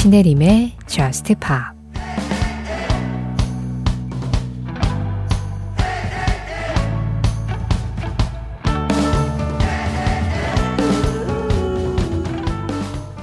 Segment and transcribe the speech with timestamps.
[0.00, 1.76] 신혜림의 Just Pop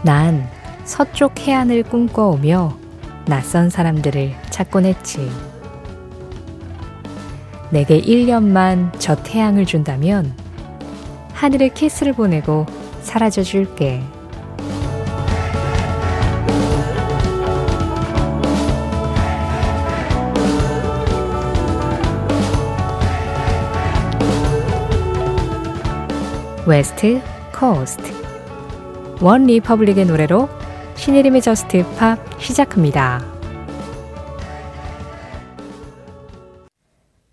[0.04, 0.50] 난
[0.84, 2.78] 서쪽 해안을 꿈꿔오며
[3.26, 5.32] 낯선 사람들을 찾곤 했지.
[7.70, 10.34] 내게 1년만 저 태양을 준다면
[11.32, 12.66] 하늘에 키스를 보내고
[13.02, 14.04] 사라져 줄게.
[26.68, 27.22] West
[27.54, 28.12] Coast
[29.22, 30.50] OneRepublic의 노래로
[30.96, 33.24] 신혜림의 Just Pop 시작합니다.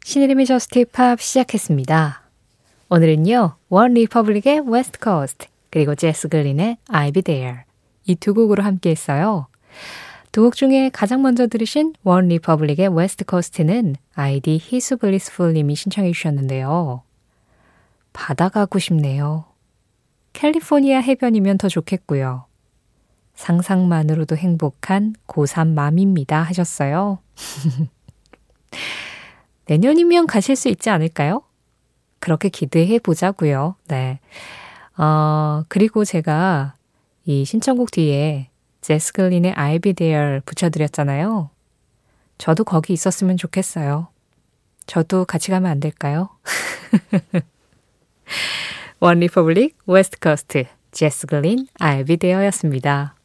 [0.05, 2.21] 신혜림의 Just Pop 시작했습니다.
[2.91, 7.61] 오늘은요, OneRepublic의 West Coast 그리고 제스 글린의 I'll Be There
[8.05, 9.47] 이 두 곡으로 함께 했어요.
[10.31, 17.03] 두 곡 중에 가장 먼저 들으신 OneRepublic의 West Coast는 아이디 히수 blissful 님이 신청해 주셨는데요.
[18.13, 19.45] 바다 가고 싶네요.
[20.33, 22.47] 캘리포니아 해변이면 더 좋겠고요.
[23.35, 27.19] 상상만으로도 행복한 고3 맘입니다 하셨어요.
[29.67, 31.43] 내년이면 가실 수 있지 않을까요?
[32.19, 33.77] 그렇게 기대해 보자고요.
[33.89, 34.21] 네.
[34.97, 36.75] 어, 그리고 제가
[37.25, 41.51] 이 신청곡 뒤에 제스 글린의 I'll be there 붙여드렸잖아요.
[42.39, 44.09] 저도 거기 있었으면 좋겠어요.
[44.87, 46.29] 저도 같이 가면 안 될까요?
[49.03, 53.17] OneRepublic West Coast 제스 글린 there였습니다.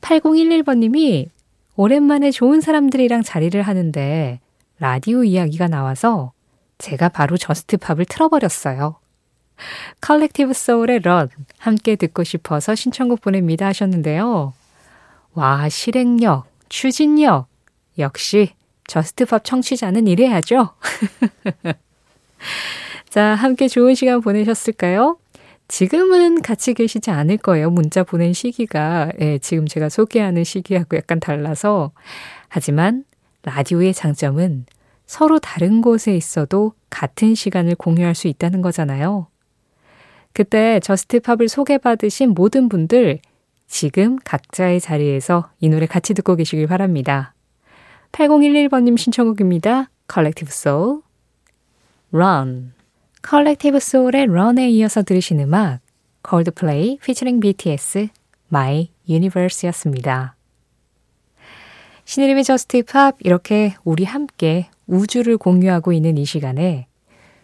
[0.00, 1.28] 8011번님이
[1.76, 4.40] 오랜만에 좋은 사람들이랑 자리를 하는데
[4.80, 6.32] 라디오 이야기가 나와서
[6.78, 8.98] 제가 바로 Just Pop을 틀어버렸어요.
[10.00, 14.54] Collective Soul의 Run 함께 듣고 싶어서 신청곡 보냅니다 하셨는데요.
[15.34, 17.46] 와, 실행력, 추진력.
[18.00, 18.54] 역시
[18.88, 20.70] Just Pop 청취자는 이래야죠.
[23.16, 25.16] 자, 함께 좋은 시간 보내셨을까요?
[25.68, 27.70] 지금은 같이 계시지 않을 거예요.
[27.70, 31.92] 문자 보낸 시기가 예, 지금 제가 소개하는 시기하고 약간 달라서.
[32.48, 33.04] 하지만
[33.44, 34.66] 라디오의 장점은
[35.06, 39.28] 서로 다른 곳에 있어도 같은 시간을 공유할 수 있다는 거잖아요.
[40.34, 43.20] 그때 저스트 팝을 소개받으신 모든 분들
[43.66, 47.32] 지금 각자의 자리에서 이 노래 같이 듣고 계시길 바랍니다.
[48.12, 49.88] 8011번님 신청곡입니다.
[50.06, 51.00] Collective Soul,
[52.12, 52.75] Run.
[53.26, 55.80] Collective Soul의 Run에 이어서 들으신 음악
[56.22, 58.06] 콜드플레이 피처링 BTS
[58.52, 60.36] My Universe였습니다.
[62.04, 66.86] 신혜림의 Just Pop 이렇게 우리 함께 우주를 공유하고 있는 이 시간에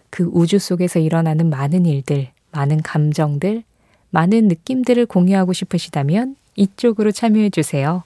[0.08, 3.64] 그 우주 속에서 일어나는 많은 일들, 많은 감정들,
[4.10, 8.04] 많은 느낌들을 공유하고 싶으시다면 이쪽으로 참여해 주세요.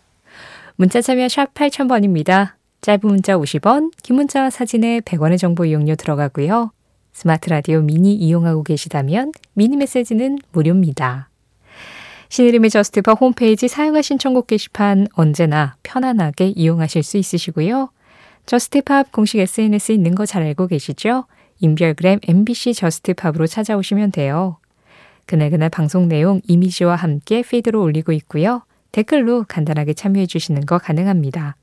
[0.77, 2.53] 문자 참여 샵 8000번입니다.
[2.81, 6.71] 짧은 문자 50원, 긴 문자 사진에 100원의 정보 이용료 들어가고요.
[7.17, 11.31] 스마트 라디오 미니 이용하고 계시다면 미니 메시지는 무료입니다.
[12.29, 17.89] 신혜림의 Just Pop 홈페이지 사연과 신청곡 게시판 언제나 편안하게 이용하실 수 있으시고요.
[18.45, 21.25] Just Pop 공식 SNS 있는 거 잘 알고 계시죠?
[21.61, 24.59] 인별그램 MBC Just Pop으로 찾아오시면 돼요.
[25.25, 28.61] 그날그날 방송 내용 이미지와 함께 피드로 올리고 있고요.
[28.93, 31.57] 댓글로 간단하게 참여해 주시는 거 가능합니다.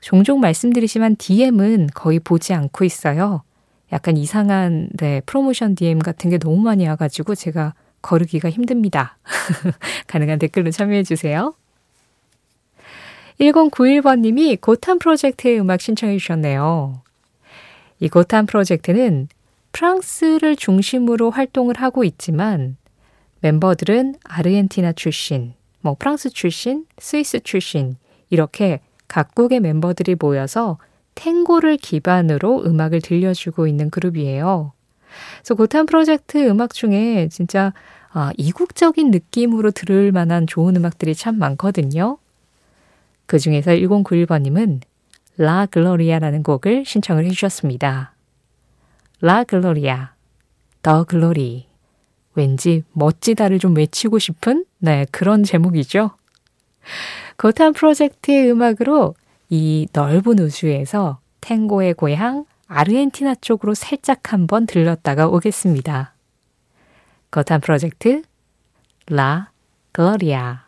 [0.00, 3.44] 종종 말씀드리지만 DM은 거의 보지 않고 있어요.
[3.92, 9.18] 약간 이상한 네, 프로모션 DM 같은 게 너무 많이 와가지고 제가 거르기가 힘듭니다.
[10.08, 11.54] 가능한 댓글로 참여해 주세요.
[13.40, 17.02] 1091번님이 고탄 프로젝트의 음악 신청해 주셨네요.
[18.00, 19.28] 이 고탄 프로젝트는
[19.72, 22.76] 프랑스를 중심으로 활동을 하고 있지만
[23.40, 27.96] 멤버들은 아르헨티나 출신, 뭐 프랑스 출신, 스위스 출신
[28.30, 30.78] 이렇게 각국의 멤버들이 모여서
[31.14, 34.72] 탱고를 기반으로 음악을 들려주고 있는 그룹이에요.
[35.38, 37.72] 그래서 Gotan Project 음악 중에 진짜
[38.12, 42.18] 아, 이국적인 느낌으로 들을 만한 좋은 음악들이 참 많거든요.
[43.26, 44.80] 그 중에서 1091번님은
[45.38, 48.14] La Gloria라는 곡을 신청을 해주셨습니다.
[49.22, 50.12] La Gloria,
[50.82, 51.66] The Glory.
[52.34, 56.10] 왠지 멋지다를 좀 외치고 싶은 네, 그런 제목이죠.
[57.36, 59.14] Gotan Project의 음악으로
[59.54, 66.14] 이 넓은 우주에서 탱고의 고향 아르헨티나 쪽으로 살짝 한번 들렀다가 오겠습니다.
[67.30, 68.22] Gotan Project
[69.08, 69.50] La
[69.92, 70.62] Gloria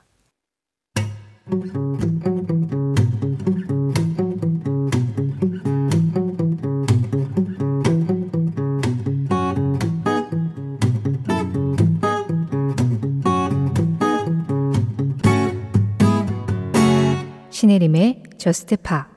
[17.75, 19.09] 장혜림의 저스트 파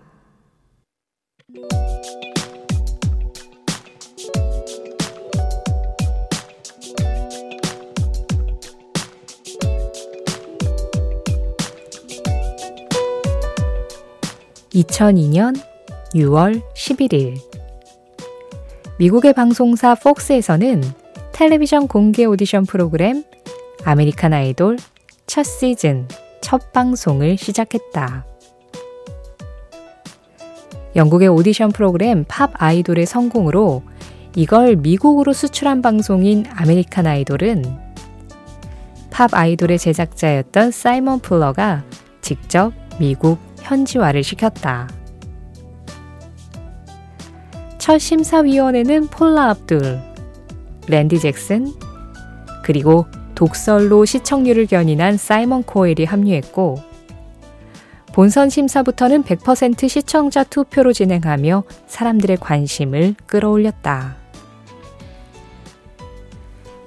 [14.73, 15.59] (2002년
[16.15, 17.35] 6월 11일)
[18.97, 20.81] 미국의 방송사 폭스에서는
[21.33, 23.25] 텔레비전 공개 오디션 프로그램
[23.83, 24.77] American Idol
[25.25, 26.07] 첫 시즌
[26.39, 28.36] 첫 방송을 시작했다.
[30.97, 33.83] 영국의 오디션 프로그램 Pop Idol의 성공으로
[34.35, 37.63] 이걸 미국으로 수출한 방송인 American Idol은
[39.11, 41.83] Pop Idol의 제작자였던 사이먼 풀러가
[42.21, 44.89] 직접 미국 현지화를 시켰다.
[47.77, 49.99] 첫 심사위원에는 폴라 압둘,
[50.87, 51.71] 랜디 잭슨,
[52.63, 53.05] 그리고
[53.35, 56.86] 독설로 시청률을 견인한 사이먼 코엘이 합류했고,
[58.17, 64.15] 본선 심사부터는 100% 시청자 투표로 진행하며 사람들의 관심을 끌어올렸다.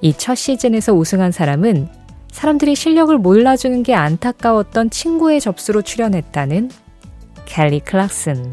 [0.00, 1.88] 이 첫 시즌에서 우승한 사람은
[2.32, 6.68] 사람들이 실력을 몰라주는 게 안타까웠던 친구의 접수로 출연했다는
[7.44, 8.52] 캘리 클락슨.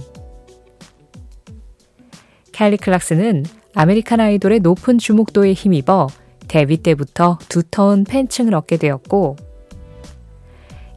[2.52, 3.44] 켈리 클락슨은
[3.74, 6.10] American Idol의 높은 주목도에 힘입어
[6.48, 9.36] 데뷔 때부터 두터운 팬층을 얻게 되었고,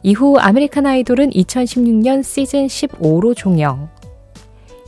[0.03, 3.89] 이후 American Idol은 2016년 시즌 15로 종영,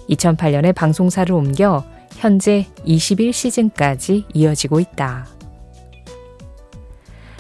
[0.10, 1.84] 2018년에 방송사를 옮겨
[2.16, 5.28] 현재 21시즌까지 이어지고 있다.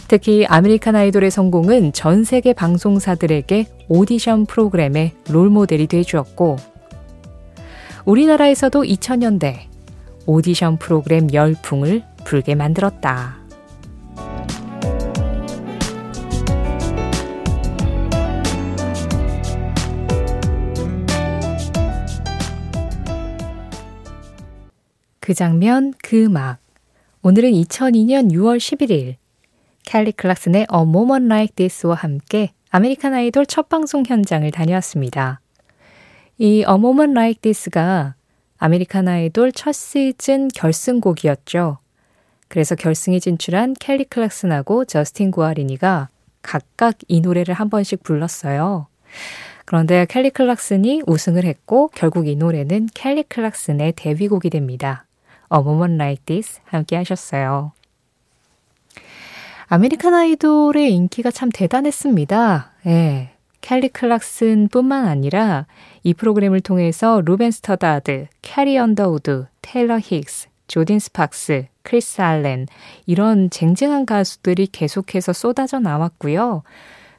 [0.08, 6.58] 특히 American Idol의 성공은 전 세계 방송사들에게 오디션 프로그램의 롤모델이 되주었고,
[8.06, 9.62] 우리나라에서도 2000년대
[10.28, 13.43] 오디션 프로그램 열풍을 불게 만들었다.
[25.24, 26.58] 그 장면, 그 음악.
[27.22, 29.16] 오늘은 2002년 6월 11일
[29.86, 35.40] 켈리 클락슨의 A Moment Like This와 함께 American Idol 첫 방송 현장을 다녀왔습니다.
[36.40, 38.16] 이 A Moment Like This가
[38.58, 41.78] 아메리칸 아이돌 첫 시즌 결승곡이었죠.
[42.50, 46.10] 그래서 결승에 진출한 켈리 클락슨하고 저스틴 구아리니가
[46.42, 48.88] 각각 이 노래를 한 번씩 불렀어요.
[49.64, 55.06] 그런데 켈리 클락슨이 우승을 했고 결국 이 노래는 켈리 클락슨의 데뷔곡이 됩니다.
[55.54, 57.74] A Moment Like This 함께 하셨어요.
[59.68, 62.72] 아메리칸 아이돌의 인기가 참 대단했습니다.
[62.88, 63.30] 예.
[63.62, 65.66] 켈리 클락슨 뿐만 아니라
[66.04, 72.68] 이 프로그램을 통해서 루벤 스터다드, 캐리 언더우드, 테일러 힉스, 조딘 스팍스, 크리스 알렌
[73.06, 76.64] 이런 쟁쟁한 가수들이 계속해서 쏟아져 나왔고요.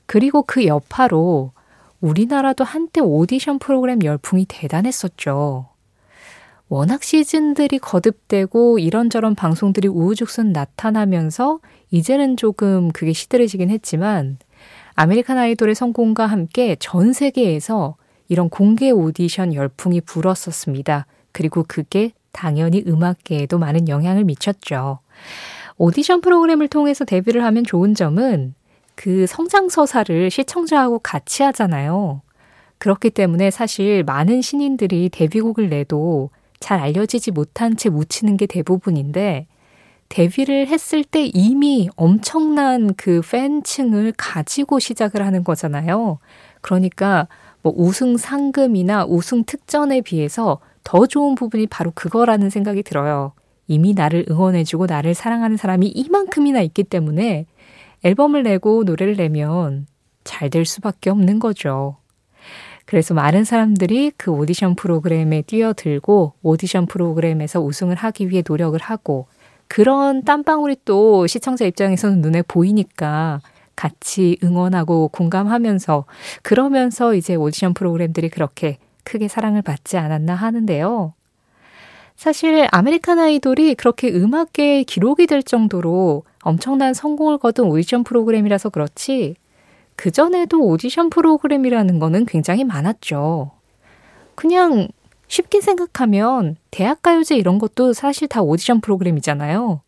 [0.06, 1.52] 그리고 그 여파로
[2.00, 5.66] 우리나라도 한때 오디션 프로그램 열풍이 대단했었죠.
[6.68, 14.38] 워낙 시즌들이 거듭되고 이런저런 방송들이 우후죽순 나타나면서 이제는 조금 그게 시들해지긴 했지만
[14.94, 17.96] 아메리칸 아이돌의 성공과 함께 전 세계에서
[18.28, 21.06] 이런 공개 오디션 열풍이 불었었습니다.
[21.32, 25.00] 그리고 그게 당연히 음악계에도 많은 영향을 미쳤죠.
[25.76, 28.54] 오디션 프로그램을 통해서 데뷔를 하면 좋은 점은
[28.94, 32.22] 그 성장서사를 시청자하고 같이 하잖아요.
[32.78, 36.30] 그렇기 때문에 사실 많은 신인들이 데뷔곡을 내도
[36.64, 39.46] 잘 알려지지 못한 채 묻히는 게 대부분인데
[40.08, 46.20] 데뷔를 했을 때 이미 엄청난 그 팬층을 가지고 시작을 하는 거잖아요.
[46.62, 47.28] 그러니까
[47.60, 53.34] 뭐 우승 상금이나 우승 특전에 비해서 더 좋은 부분이 바로 그거라는 생각이 들어요.
[53.66, 57.44] 이미 나를 응원해주고 나를 사랑하는 사람이 이만큼이나 있기 때문에
[58.04, 59.86] 앨범을 내고 노래를 내면
[60.24, 61.98] 잘 될 수밖에 없는 거죠.
[62.86, 69.26] 그래서 많은 사람들이 그 오디션 프로그램에 뛰어들고 오디션 프로그램에서 우승을 하기 위해 노력을 하고
[69.68, 73.40] 그런 땀방울이 또 시청자 입장에서는 눈에 보이니까
[73.74, 76.04] 같이 응원하고 공감하면서
[76.42, 81.14] 그러면서 이제 오디션 프로그램들이 그렇게 크게 사랑을 받지 않았나 하는데요.
[82.16, 89.34] 사실 아메리칸 아이돌이 그렇게 음악계의 기록이 될 정도로 엄청난 성공을 거둔 오디션 프로그램이라서 그렇지
[89.96, 93.52] 그전에도 오디션 프로그램이라는 거는 굉장히 많았죠.
[94.34, 94.88] 그냥
[95.28, 99.80] 쉽게 생각하면 대학가요제 이런 것도 사실 다 오디션 프로그램이잖아요.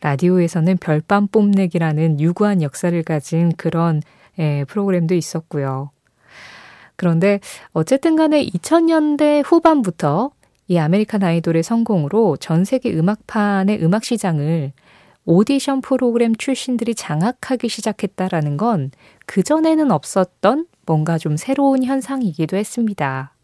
[0.00, 4.02] 라디오에서는 별밤 뽐내기라는 유구한 역사를 가진 그런
[4.38, 5.90] 예, 프로그램도 있었고요.
[6.96, 7.40] 그런데
[7.72, 10.30] 어쨌든 간에 2000년대 후반부터
[10.68, 14.72] 이 아메리칸 아이돌의 성공으로 전 세계 음악판의 음악 시장을
[15.24, 18.90] 오디션 프로그램 출신들이 장악하기 시작했다라는 건
[19.26, 23.34] 그전에는 없었던 뭔가 좀 새로운 현상이기도 했습니다.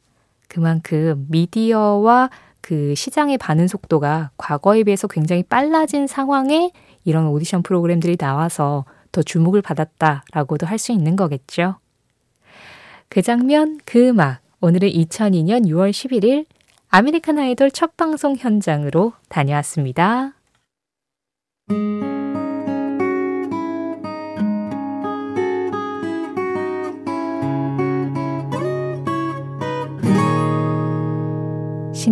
[0.49, 2.31] 그만큼 미디어와
[2.61, 6.73] 그 시장의 반응 속도가 과거에 비해서 굉장히 빨라진 상황에
[7.05, 11.77] 이런 오디션 프로그램들이 나와서 더 주목을 받았다라고도 할 수 있는 거겠죠.
[13.09, 14.41] 그 장면, 그 음악.
[14.61, 16.45] 오늘은 2002년 6월 11일
[16.89, 20.38] 아메리칸 아이돌 첫 방송 현장으로 다녀왔습니다.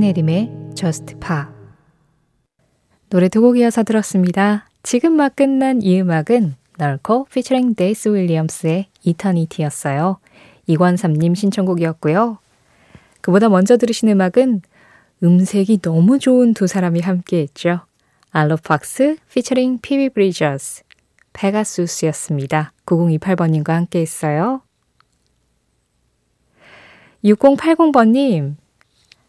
[0.07, 1.47] 신혜림의 Just Pop
[3.09, 4.69] 노래 두 곡 이어서 들었습니다.
[4.83, 10.19] 지금 막 끝난 이 음악은 널코 피처링 데이스 윌리엄스의 Eternity였어요.
[10.67, 12.39] 이관삼님 신청곡이었고요.
[13.21, 14.63] 그보다 먼저 들으신 음악은
[15.25, 17.81] 음색이 너무 좋은 두 사람이 함께했죠.
[18.31, 20.83] 알로 팍스 피처링 피비 브리저스
[21.33, 22.73] 페가수스였습니다.
[22.87, 24.63] 9028번님과 함께했어요.
[27.25, 28.57] 6080번님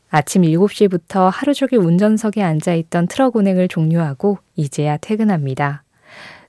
[0.09, 5.83] 아침 7시부터 하루 종일 운전석에 앉아 있던 트럭 운행을 종료하고 이제야 퇴근합니다.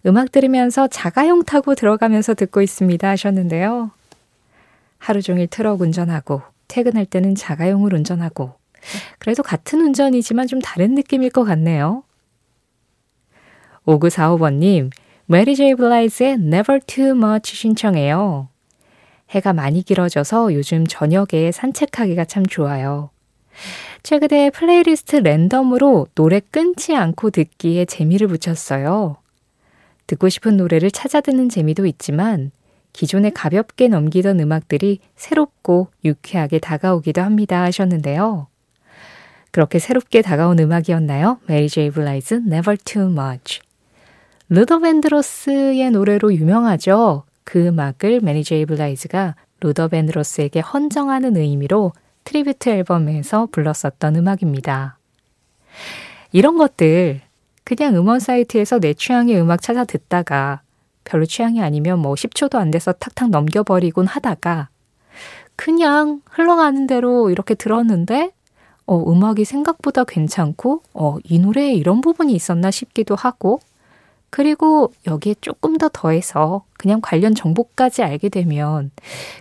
[0.07, 3.91] 음악 들으면서 자가용 타고 들어가면서 듣고 있습니다 하셨는데요.
[4.99, 8.55] 하루 종일 트럭 운전하고 퇴근할 때는 자가용을 운전하고
[9.19, 12.05] 그래도 같은 운전이지만 좀 다른 느낌일 것 같네요.
[13.87, 14.91] 5945번님,
[15.27, 18.49] 메리 제이 블라이즈의 Never Too Much 신청해요.
[19.31, 23.11] 해가 많이 길어져서 요즘 저녁에 산책하기가 참 좋아요.
[24.03, 29.17] 최근에 플레이리스트 랜덤으로 노래 끊지 않고 듣기에 재미를 붙였어요.
[30.07, 32.51] 듣고 싶은 노래를 찾아 듣는 재미도 있지만
[32.93, 38.49] 기존에 가볍게 넘기던 음악들이 새롭고 유쾌하게 다가오기도 합니다 하셨는데요.
[39.51, 41.39] 그렇게 새롭게 다가온 음악이었나요?
[41.47, 43.61] 메리 제이 블라이즈 Never Too Much.
[44.49, 47.25] 루더 밴드로스의 노래로 유명하죠.
[47.45, 51.93] 그 음악을 메리 제이 블라이즈가 루더 밴드로스에게 헌정하는 의미로
[52.29, 54.99] tribute 앨범에서 불렀었던 음악입니다.
[56.31, 57.23] 이런 것들
[57.65, 60.61] 그냥 음원 사이트에서 내 취향의 음악 찾아 듣다가
[61.05, 64.69] 별로 취향이 아니면 뭐 10초도 안 돼서 탁탁 넘겨버리곤 하다가
[65.57, 68.33] 그냥 흘러가는 대로 이렇게 들었는데
[68.85, 73.59] 어, 음악이 생각보다 괜찮고 어, 이 노래에 이런 부분이 있었나 싶기도 하고
[74.29, 78.91] 그리고 여기에 조금 더 더해서 그냥 관련 정보까지 알게 되면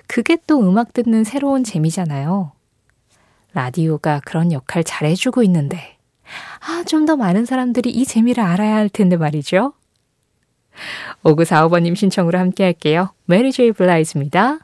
[0.08, 2.54] 그게 또 음악 듣는 새로운 재미잖아요.
[3.54, 5.98] 라디오가 그런 역할 잘해주고 있는데,
[6.60, 9.74] 아, 좀 더 많은 사람들이 이 재미를 알아야 할 텐데 말이죠.
[11.24, 13.12] 5945번님 신청으로 함께 할게요.
[13.26, 14.60] 메리 제이 블라이즈입니다.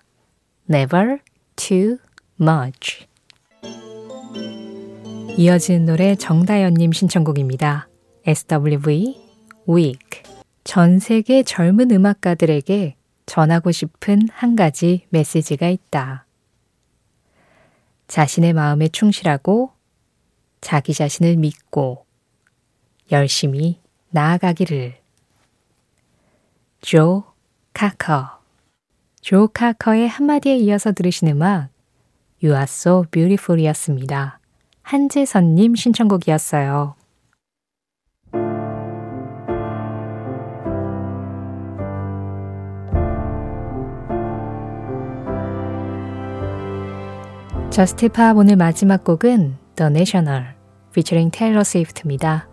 [0.70, 1.18] Never
[1.56, 1.98] too
[2.40, 3.08] much.
[5.38, 7.88] 이어진 노래 정다연님 신청곡입니다.
[8.25, 9.20] SWV
[9.68, 10.22] Week.
[10.63, 16.23] 전 세계 젊은 음악가들에게 전하고 싶은 한 가지 메시지가 있다.
[18.13, 19.72] 자신의 마음에 충실하고
[20.62, 22.05] 자기 자신을 믿고
[23.12, 25.00] 열심히 나아가기를.
[26.82, 27.24] 조
[27.74, 28.39] 카커.
[29.20, 31.70] 조 카커의 한마디에 이어서 들으신 음악
[32.43, 34.39] You are so beautiful 이었습니다.
[34.84, 36.93] 한재선님 신청곡이었어요.
[47.74, 50.46] 저스트 팝 오늘 마지막 곡은 The National
[50.92, 52.48] featuring Taylor Swift입니다.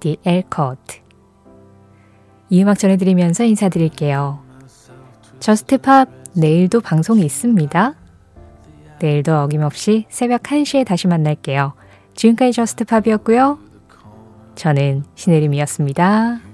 [0.00, 1.00] The Air Cut
[2.50, 4.44] 이 음악 전해드리면서 인사드릴게요.
[5.40, 7.94] Just Pop 내일도 방송이 있습니다.
[9.00, 11.72] 내일도 어김없이 새벽 1시에 다시 만날게요.
[12.14, 13.58] 지금까지 Just Pop이었고요.
[14.54, 16.47] 저는 신혜림이었습니다.